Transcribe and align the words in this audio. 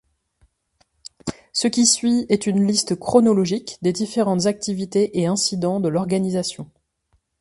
Ce 1.53 1.67
qui 1.67 1.85
suit 1.85 2.25
est 2.29 2.47
une 2.47 2.65
liste 2.65 2.95
chronologique 2.95 3.77
des 3.83 3.93
différentes 3.93 4.47
activités 4.47 5.19
et 5.19 5.27
incidents 5.27 5.79
de 5.79 5.89
l'organisation. 5.89 6.71